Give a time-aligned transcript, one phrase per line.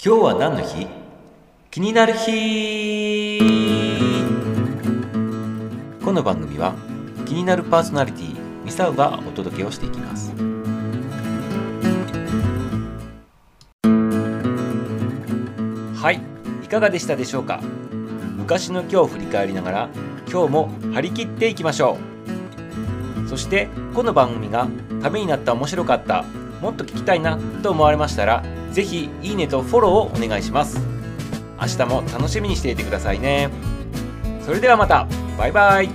[0.00, 0.86] 今日は何の日？
[1.72, 3.40] 気になる日。
[6.04, 6.76] この番組は
[7.26, 10.32] 気になるパーソナリティミサウがお届けをしていきます。
[16.00, 16.20] はい。
[16.64, 17.60] いかがでしたでしょうか？
[18.36, 19.88] 昔の今日を振り返りながら
[20.30, 21.98] 今日も張り切っていきましょ
[23.26, 23.28] う。
[23.28, 24.68] そしてこの番組が
[25.02, 26.22] ためになった面白かった
[26.60, 30.80] もっと聞きたいなと思われましたらぜひいいねとフォローをお願いします。
[31.60, 33.50] 明日も楽しみにしていてくださいね。
[34.44, 35.06] それではまた。
[35.36, 35.90] バイバイ。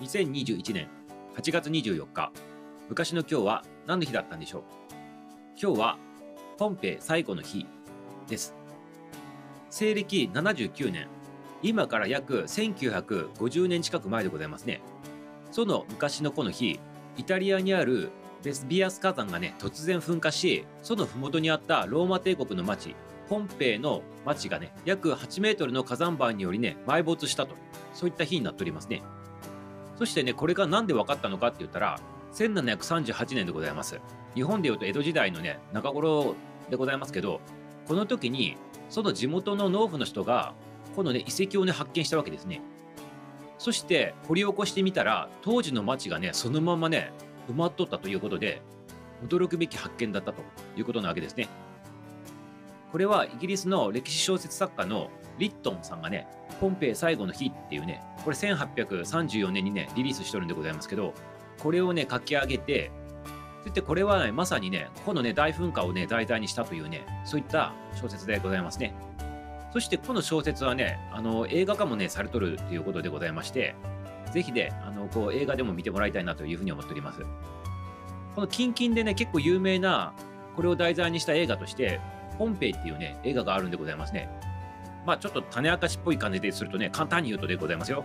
[0.00, 0.88] 2021年
[1.36, 2.32] 8月24日
[2.88, 4.62] 昔の今日は何の日だったんでしょう？
[5.60, 5.98] 今日は
[6.56, 7.66] ポンペイ最後の日
[8.26, 8.54] です。
[9.70, 11.08] 西暦79年。
[11.62, 14.80] 今から約1950年近く前でございますね。
[15.50, 16.78] その昔のこの日
[17.16, 18.10] イタリアにある
[18.42, 22.94] ベスビアス火山がね突然噴火しその麓にあったローマ帝国の町
[23.28, 27.56] ポンペイの町がね約8メートルの火山灰によりね埋没したと
[27.92, 29.02] そういった日になっておりますね。
[29.98, 31.98] そしてねこれが何で分かったのかって言ったら
[32.34, 34.00] 1738年でございます。
[34.34, 36.36] 日本でいうと江戸時代のね中頃
[36.70, 37.40] でございますけど
[37.88, 38.56] この時に
[38.90, 40.54] その地元の農夫の人が
[40.98, 42.60] このね遺跡をね発見したわけですね。
[43.56, 47.12] そして掘り起こしてみたら当時の町がねそのままね
[47.48, 48.60] 埋まっとったということで
[49.24, 50.42] 驚くべき発見だったと
[50.76, 51.46] いうことなわけですね。
[52.90, 56.26] これはイギリスの歴史小説作家のリットンさんがね
[56.60, 61.14] ポンペイ最後の日っていうねこれ1834年にねリリースしとるんでございますけど
[61.60, 62.90] これをね書き上げて
[63.62, 69.07] そしてこれは、ね、まさにねこのね大噴火をね題材にしたというねそういった小説でございますね。
[69.78, 73.76] そしてこの小説はねあの映画化もねされとるということでございまして
[74.32, 77.20] ぜひねあのこう映画でも見てもらいたいなというふうに思っております。
[78.34, 80.14] この近々でね結構有名な
[80.56, 82.00] これを題材にした映画として
[82.38, 84.28] ポンペイっていうね映画があるんでございますね。
[85.06, 88.04] まあちょっと種明かしっぽい感じでするとね簡単に言うとでございますよ。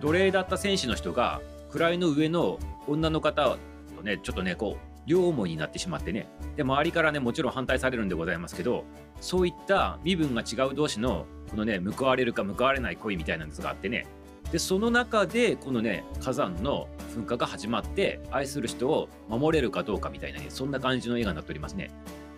[0.00, 2.58] 奴隷だった戦士の人が位の上の
[2.88, 3.58] 女の方
[3.94, 6.28] とねちょっとねこう両思いになってしまってね。
[6.56, 8.84] で周りからねもちろん反対されるんでございますけど
[9.20, 14.06] そういった身分が違う同士のこのね報われるか報われない恋みたいなやつがあってね。
[14.52, 21.90] でその中でこのね火山の噴火が始まって愛する人を守れるかどうかみたいなねそんな感じの映画になっておりますね。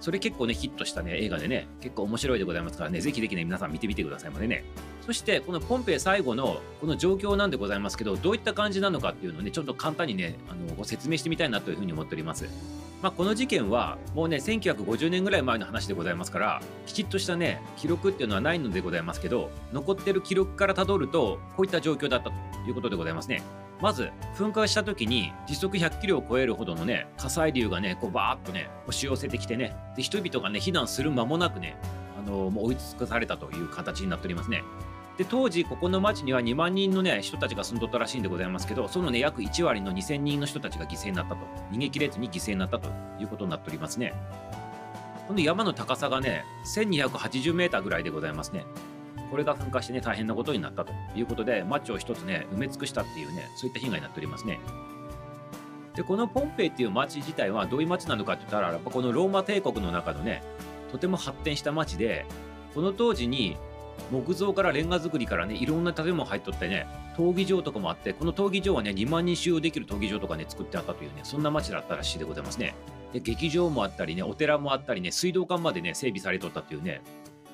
[0.03, 4.65] それ結構ねヒットしたね映画でね結構面白いでございますからねぜひぜひね皆さん見てみてくださいまでね
[5.07, 12.49] そしてこのポンペイ最後のこの状況なんでございますけどどういった感じなのかっていうのをねちょっと簡単にねあのご説明してみたいなというふうに思っております。
[13.01, 22.35] まあ、この事件はもうね1950年ぐらい前の話でございますからきちっとしたね記録っていうのはないのでございますけど残ってる記録からたどるとこういった状況だったと
[22.69, 23.43] いうことでございますね。
[23.83, 31.77] まず噴火した時に時速100キロを超えるほどのね火砕流がねこうバーッとね押し寄せてきてねで人々がね避難する間もなくね
[32.17, 34.63] あのもう追い尽くされたという形になっておりますね。
[35.19, 41.41] で当時ここの町には2万人の、ね、人たちが住んどったらしいんでございますけどその、ね、約1割の2000人の人たちが犠牲になったと。
[41.73, 42.89] 逃げ切れずに犠牲になったと
[43.21, 44.15] いうことになっておりますね。
[45.27, 46.45] この山の高さがね
[46.77, 48.65] 1280メーターぐらいでございますね。
[49.33, 54.61] これが噴火してね大変なことになったということで町を一つね埋め尽くしたっていうねそういった被害になっておりますね
[55.97, 60.43] でこのポンペイっていう町自体はどういう町なのかって言ったらやっぱこのローマ帝国の中のね
[60.91, 62.27] とても発展した町で
[62.75, 63.57] この当時に
[64.11, 72.75] 木造からレンガ造りからね、いろんな建物入っとってね、闘技場とかもあって、この闘技場はね、2万人収容できる闘技場とかね、作ってあったというね、そんな街だったらしいでございますね。
[73.13, 77.03] で、劇場もあったりね、お寺もあったりね、水道管までね、整備されとったっていうね、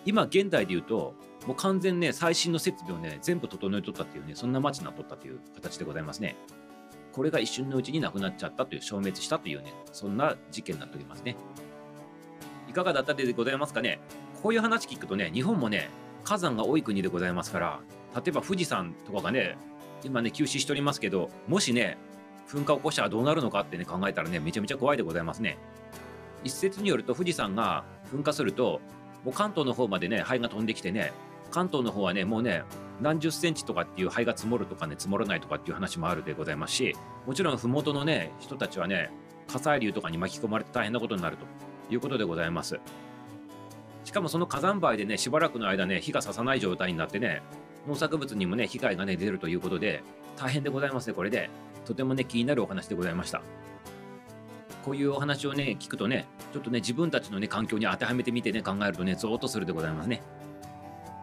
[0.05, 1.15] 今現代で言うと、
[1.47, 6.37] もう完全ね、最新の設備をね、全部整えとったっていうね、そんな街なっとったという形でございますね。
[7.13, 11.37] これが一瞬のうちになくなっちゃったという、消滅したというね、そんな事件になっておりますね。
[12.69, 14.01] いかがだったでございますかね？
[14.43, 15.89] こういう話聞くとね、日本もね、
[16.25, 17.81] 火山が多い国でございますから
[18.15, 19.57] 例えば富士山とかがね
[20.05, 21.97] 今ね休止しておりますけどもしね
[22.47, 25.57] 噴火を起こしたらどうなるのかってね考えたらねめちゃめちゃ怖いでございますね
[26.45, 28.83] 一説によると富士山が噴火すると
[29.25, 31.13] もう関東の方までね灰が飛んできてね
[31.51, 32.63] 関東の方はねもうね
[33.01, 36.97] 何十センチとかっていう灰が積もるとかね積もらないとかっていう話もあるでございますし
[37.27, 39.11] もちろん麓のね人たちはね
[39.47, 41.47] 火砕流とかに巻き込まれて大変なことになると
[41.93, 42.79] いうことでございます
[44.09, 47.43] しかもその火山灰でね、しばらくの間ね、火がささない状態になってね、
[47.87, 50.03] 農作物にもね、被害がね、出るということで、
[50.35, 51.51] 大変でございますね、これで。
[51.85, 53.43] とてもね、気になるお話でございました。
[54.83, 60.23] こういうお話をね、聞くとね、ちょっとね、自分たちのね、環境に当てはめてみてね、考えるとね、ゾーッとするでございますね。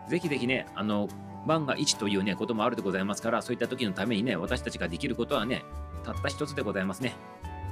[0.10, 1.08] ぜひぜひね、あの、
[1.46, 5.64] 万が一というね、こともあるでございますから、そういった時のためにね、私たちができることはね、
[6.04, 7.14] たった一つでございますね。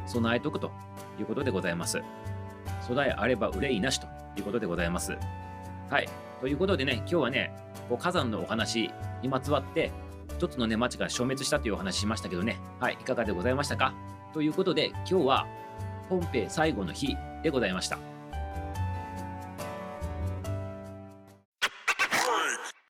[0.06, 0.71] 備えとくと
[1.19, 2.01] いうことでございます。
[2.88, 4.07] 備えあれば憂いなしと
[4.38, 5.18] いうことでございます。
[5.89, 6.09] はい。
[6.41, 7.51] ということでね、今日はね、
[7.89, 8.91] こう火山のお話
[9.21, 9.91] にまつわって、
[10.38, 13.94] 一つのね、町が消滅したというお話しましたけどね、はい、いかがでございましたか？
[14.33, 15.47] ということで、今日は
[16.09, 17.97] 本編最後の日でございました。